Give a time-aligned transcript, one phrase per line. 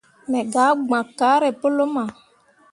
[0.29, 2.03] Me gah gbakke kaare pu luma.